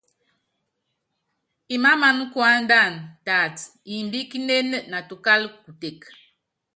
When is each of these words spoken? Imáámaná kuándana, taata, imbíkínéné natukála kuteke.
Imáámaná 1.75 2.25
kuándana, 2.33 2.99
taata, 3.25 3.63
imbíkínéné 3.95 4.77
natukála 4.93 5.47
kuteke. 5.63 6.07